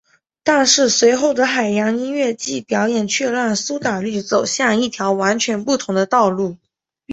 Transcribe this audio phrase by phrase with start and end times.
[0.41, 6.57] 但是随后的海洋音乐季表演却让苏打绿走向一条完全不同的道路。